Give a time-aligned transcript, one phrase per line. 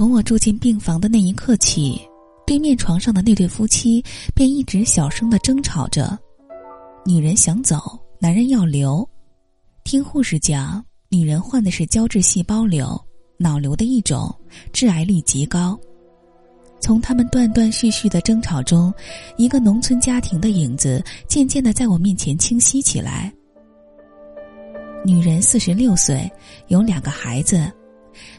[0.00, 2.00] 从我住进病房的那一刻起，
[2.46, 4.02] 对面床上的那对夫妻
[4.34, 6.18] 便一直小声的争吵着。
[7.04, 9.06] 女人想走，男人要留。
[9.84, 12.98] 听护士讲，女人患的是胶质细胞瘤，
[13.36, 14.34] 脑瘤的一种，
[14.72, 15.78] 致癌率极高。
[16.80, 18.90] 从他们断断续续的争吵中，
[19.36, 23.30] 一个农村家庭的影子渐渐的在我面前清晰起来。
[25.04, 26.26] 女人四十六岁，
[26.68, 27.70] 有两个孩子，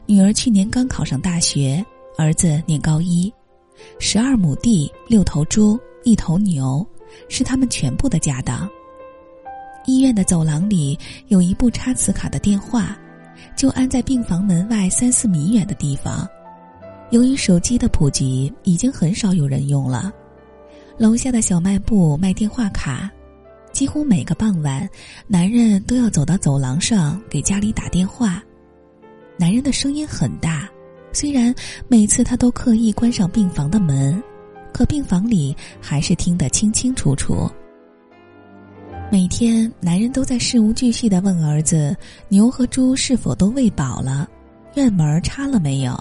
[0.05, 1.84] 女儿去年刚考上大学，
[2.17, 3.31] 儿子念高一，
[3.99, 6.85] 十二亩地，六头猪，一头牛，
[7.30, 8.70] 是他们全部的家当。
[9.86, 12.98] 医院的走廊里有一部插磁卡的电话，
[13.55, 16.27] 就安在病房门外三四米远的地方。
[17.09, 20.11] 由于手机的普及，已经很少有人用了。
[20.98, 23.09] 楼下的小卖部卖电话卡，
[23.73, 24.88] 几乎每个傍晚，
[25.27, 28.44] 男人都要走到走廊上给家里打电话。
[29.38, 30.70] 男人的声音很大，
[31.12, 31.53] 虽然
[31.88, 34.22] 每次他都刻意关上病房的门，
[34.72, 37.50] 可病房里还是听得清清楚楚。
[39.11, 41.95] 每天，男人都在事无巨细的问儿子
[42.30, 44.30] ：“牛和猪是否都喂饱了？
[44.75, 45.98] 院门插了没有？”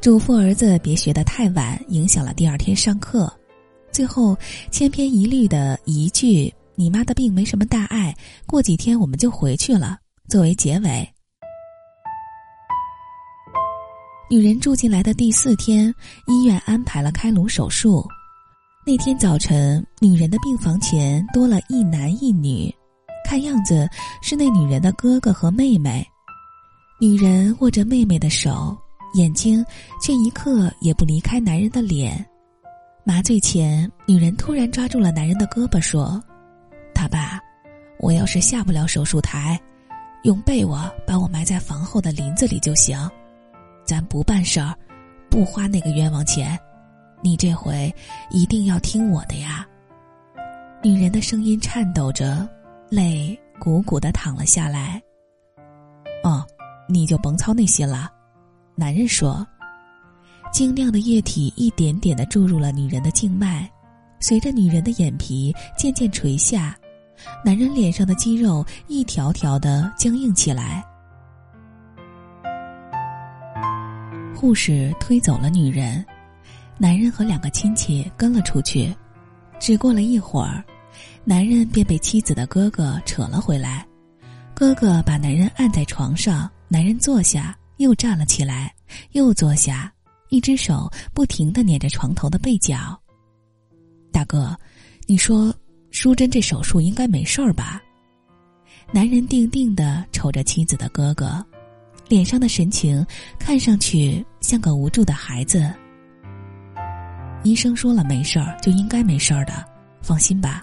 [0.00, 3.32] 嘱咐儿子别学得太晚，影响了第二天上课。
[3.92, 4.36] 最后，
[4.70, 8.14] 千篇一律的一句：“你妈的病没什么大碍，
[8.46, 11.08] 过几天我们就回去了。”作为结尾。
[14.30, 15.92] 女人住进来的第四天，
[16.26, 18.06] 医院安排了开颅手术。
[18.84, 22.70] 那天早晨，女人的病房前多了一男一女，
[23.24, 23.88] 看样子
[24.20, 26.06] 是那女人的哥哥和妹妹。
[27.00, 28.76] 女人握着妹妹的手，
[29.14, 29.64] 眼睛
[29.98, 32.22] 却一刻也不离开男人的脸。
[33.04, 36.22] 麻醉前，女人突然抓住了男人的胳膊，说
[36.94, 37.40] ：“他爸，
[37.98, 39.58] 我要是下不了手术台，
[40.24, 42.98] 用被窝把我埋在房后的林子里就行，
[43.88, 44.76] 咱不办事儿，
[45.30, 46.58] 不花那个冤枉钱。”
[47.24, 47.92] 你这回
[48.30, 49.66] 一定要听我的呀！
[50.84, 52.46] 女人的声音颤抖着，
[52.90, 55.02] 泪鼓鼓的淌了下来。
[56.22, 56.46] 哦，
[56.86, 58.08] 你就甭操那心了。
[58.76, 59.44] 男人说
[60.52, 63.68] ：“晶亮的液体一点点的注入了女人的静脉，
[64.20, 66.78] 随着女人的眼皮渐渐垂下，
[67.44, 70.84] 男人脸上的肌肉一条条的僵硬起来。”
[74.38, 76.04] 护士推走了女人。
[76.78, 78.94] 男人和两个亲戚跟了出去，
[79.58, 80.64] 只过了一会儿，
[81.24, 83.84] 男人便被妻子的哥哥扯了回来。
[84.54, 88.72] 哥哥把男人按在床上，男人坐下，又站了起来，
[89.10, 89.92] 又坐下，
[90.28, 92.96] 一只手不停的捻着床头的被角。
[94.12, 94.56] 大哥，
[95.08, 95.52] 你说
[95.90, 97.82] 淑珍这手术应该没事儿吧？
[98.92, 101.44] 男人定定的瞅着妻子的哥哥，
[102.08, 103.04] 脸上的神情
[103.38, 105.72] 看上去像个无助的孩子。
[107.44, 109.52] 医生说了没事儿，就应该没事儿的，
[110.02, 110.60] 放心吧。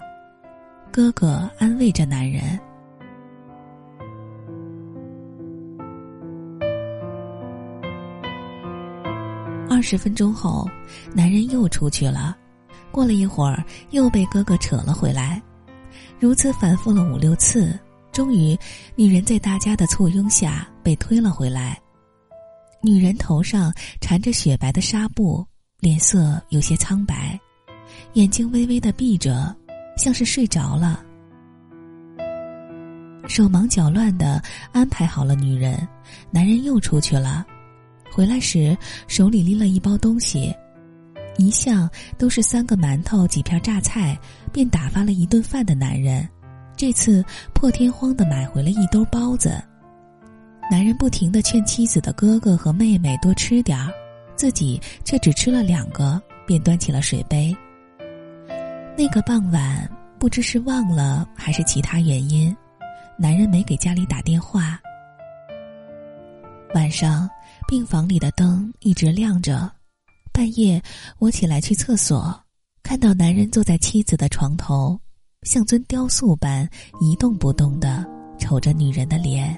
[0.92, 2.58] 哥哥安慰着男人。
[9.68, 10.68] 二十分钟后，
[11.14, 12.36] 男人又出去了。
[12.90, 15.40] 过了一会儿，又被哥哥扯了回来。
[16.18, 17.78] 如此反复了五六次，
[18.16, 18.58] 终于，
[18.94, 21.78] 女人在大家的簇拥下被推了回来。
[22.80, 25.46] 女人头上缠着雪白的纱布。
[25.80, 27.38] 脸色有些苍白，
[28.14, 29.54] 眼睛微微的闭着，
[29.98, 31.04] 像是睡着了。
[33.28, 35.86] 手忙脚乱的安排好了女人，
[36.30, 37.44] 男人又出去了。
[38.10, 38.74] 回来时
[39.06, 40.50] 手里拎了一包东西，
[41.36, 44.18] 一向都是三个馒头几片榨菜
[44.50, 46.26] 便打发了一顿饭的男人，
[46.76, 49.62] 这次破天荒的买回了一兜包子。
[50.70, 53.92] 男人不停的劝妻子的哥哥和妹妹多吃点儿。
[54.36, 57.56] 自己却只吃了两个，便端起了水杯。
[58.94, 62.54] 那个傍晚，不知是忘了还是其他原因，
[63.18, 64.78] 男人没给家里打电话。
[66.74, 67.26] 晚上，
[67.66, 69.72] 病房里的灯一直亮着。
[70.34, 70.82] 半夜，
[71.18, 72.38] 我起来去厕所，
[72.82, 75.00] 看到男人坐在妻子的床头，
[75.46, 76.68] 像尊雕塑般
[77.00, 78.04] 一动不动的
[78.36, 79.56] 瞅着女人的脸。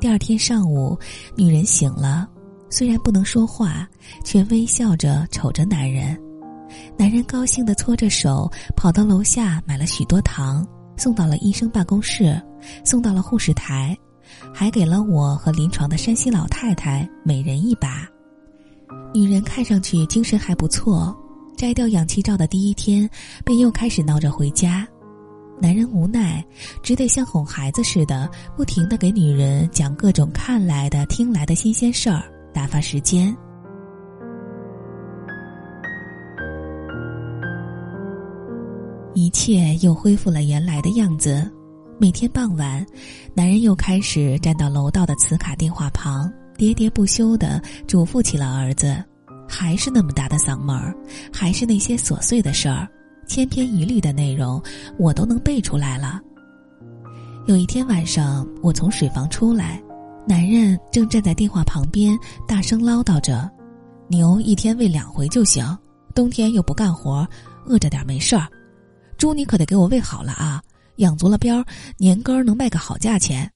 [0.00, 0.96] 第二天上午，
[1.36, 2.28] 女人醒了，
[2.70, 3.88] 虽然不能说话，
[4.24, 6.16] 却微笑着瞅着男人。
[6.96, 10.64] 男人高兴的搓着手，跑到楼下买了许多糖，
[10.96, 12.40] 送到了医生办公室，
[12.84, 13.98] 送到了护士台，
[14.52, 18.06] 还给了我和临床的山西老太太每人一把。
[19.12, 21.16] 女人看上去精神还不错，
[21.56, 23.08] 摘掉氧气罩的第一天，
[23.44, 24.86] 便又开始闹着回家。
[25.60, 26.42] 男人无奈，
[26.82, 32.22] 只得像哄孩子似的，不停的给女人讲各种看来的、听来的新鲜事儿，
[32.54, 33.36] 打发时间。
[39.12, 41.50] 一切又恢复了原来的样子。
[42.00, 42.84] 每天傍晚，
[43.34, 48.96] 男人又开始站到楼道的磁卡电话旁，喋喋不休的嘱咐起了儿子。
[49.46, 50.96] 还是那么大的嗓门儿，
[51.30, 52.88] 还是那些琐碎的事儿，
[53.26, 54.62] 千篇一律的内容，
[54.98, 56.18] 我都能背出来了。
[57.44, 59.78] 有一天晚上，我从水房出来，
[60.26, 62.18] 男人正站在电话旁边，
[62.48, 63.46] 大声唠叨着
[64.08, 65.76] ：“牛一天喂两回就行，
[66.14, 67.28] 冬天又不干活，
[67.66, 68.48] 饿着点没事儿。
[69.18, 70.62] 猪你可得给我喂好了啊，
[71.00, 71.64] 养足了膘，
[71.98, 73.50] 年根儿能卖个好价钱。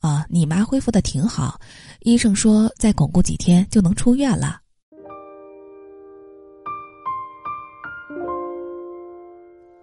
[0.00, 1.58] 啊，你妈恢复的挺好，
[2.00, 4.60] 医生说再巩固几天就能出院了。”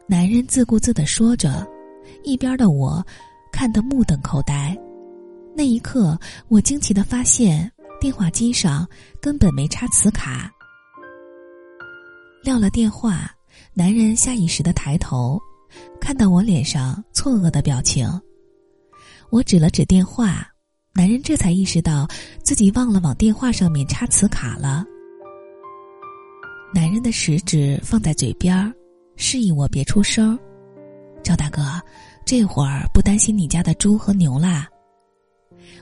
[0.07, 1.67] 男人自顾自的说着，
[2.23, 3.03] 一边的我
[3.51, 4.77] 看得目瞪口呆。
[5.55, 8.87] 那一刻，我惊奇的发现电话机上
[9.21, 10.51] 根本没插磁卡。
[12.43, 13.31] 撂了电话，
[13.73, 15.41] 男人下意识的抬头，
[15.99, 18.09] 看到我脸上错愕的表情。
[19.29, 20.47] 我指了指电话，
[20.93, 22.07] 男人这才意识到
[22.43, 24.85] 自己忘了往电话上面插磁卡了。
[26.73, 28.71] 男人的食指放在嘴边儿。
[29.17, 30.37] 示意我别出声，
[31.23, 31.61] 赵大哥，
[32.25, 34.67] 这会儿不担心你家的猪和牛啦？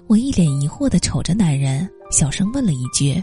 [0.06, 3.20] 我一脸疑惑的瞅着男人，小声问了一句：“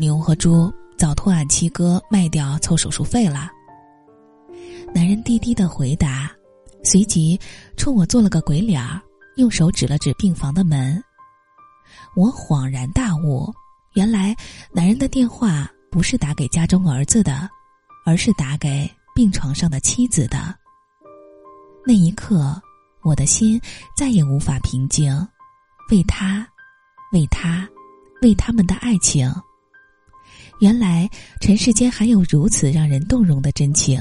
[0.00, 3.50] 牛和猪早托俺七哥卖掉凑手术费了。”
[4.94, 6.30] 男人低低的回答，
[6.84, 7.38] 随即
[7.76, 9.02] 冲我做了个鬼脸儿，
[9.36, 11.02] 用手指了指病房的门。
[12.14, 13.52] 我恍然大悟，
[13.94, 14.34] 原来
[14.72, 17.48] 男人的电话不是打给家中儿子的。
[18.06, 20.54] 而是打给病床上的妻子的。
[21.86, 22.60] 那一刻，
[23.02, 23.58] 我的心
[23.96, 25.10] 再也无法平静。
[25.90, 26.46] 为他，
[27.12, 27.66] 为他，
[28.20, 29.32] 为他们的爱情。
[30.60, 31.08] 原来
[31.40, 33.98] 尘世间还有如此让人动容的真情，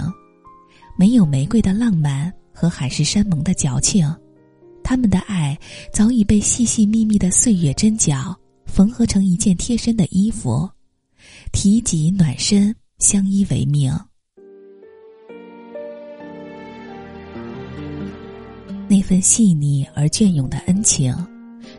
[0.95, 4.09] 没有玫瑰的浪漫和海誓山盟的矫情，
[4.83, 5.57] 他们的爱
[5.91, 10.69] 早已被细细密密的岁月针脚缝合成一件贴身的衣服，
[11.51, 12.75] 提及暖身。
[12.99, 13.91] 相依为命，
[18.87, 21.13] 那份细腻而隽永的恩情，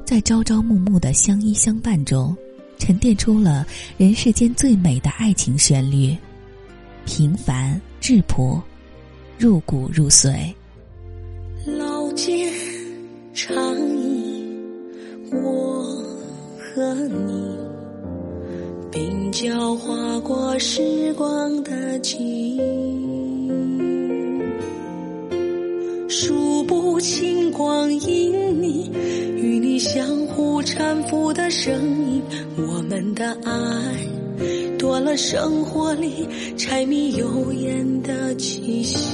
[0.05, 2.37] 在朝朝暮暮的相依相伴中，
[2.78, 3.66] 沉淀出了
[3.96, 6.14] 人世间最美的爱情旋律，
[7.06, 8.62] 平凡质朴，
[9.38, 10.52] 入骨入髓。
[11.66, 12.50] 老街
[13.32, 13.54] 长
[13.96, 14.46] 椅，
[15.32, 15.82] 我
[16.58, 17.54] 和你。
[18.92, 22.19] 鬓角划过时光的记
[22.56, 22.60] 忆，
[26.16, 28.88] 数不清光阴里
[29.34, 31.75] 与你相互搀扶的身
[32.08, 32.22] 影。
[32.56, 33.52] 我们的爱
[34.78, 39.08] 多了生活里柴米油盐的气息。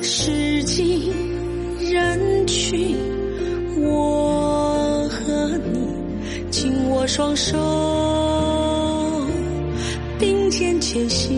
[0.00, 1.12] 时经
[1.78, 2.94] 人去，
[3.78, 5.86] 我和你。
[6.50, 7.58] 紧握双手，
[10.18, 11.36] 并肩前行，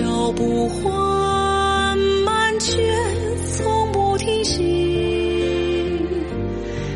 [0.00, 2.76] 脚步缓慢却
[3.56, 4.62] 从不停息，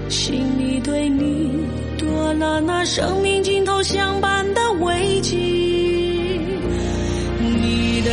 [0.08, 1.50] 心里对你
[1.98, 5.36] 多了那生命尽头相伴的慰藉，
[7.40, 8.12] 你的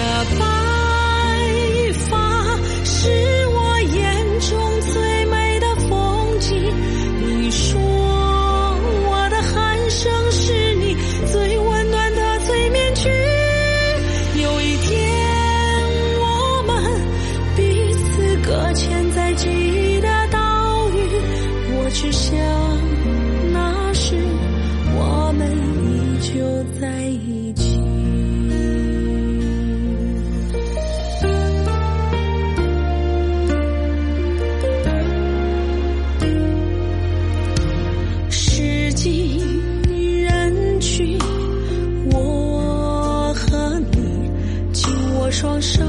[45.70, 45.84] 手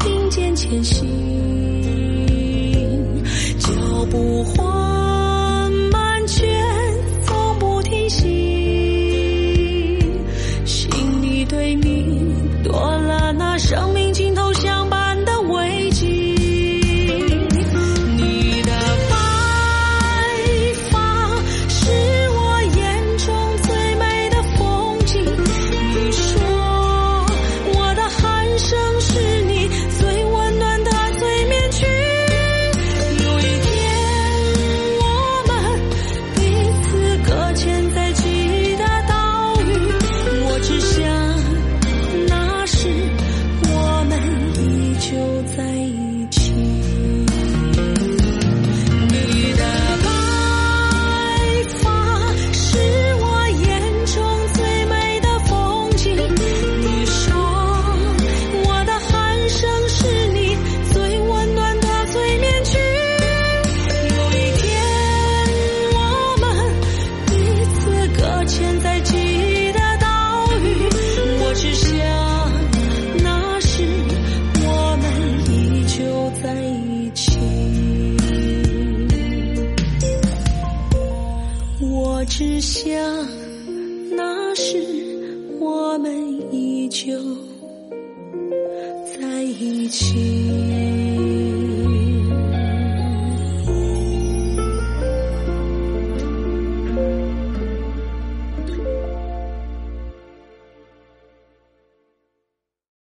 [0.00, 1.06] 并肩前行，
[3.60, 3.70] 脚
[4.10, 4.42] 步
[82.42, 82.92] 只想
[84.16, 84.76] 那时
[85.60, 86.12] 我们
[86.52, 87.16] 依旧
[89.06, 90.91] 在一起。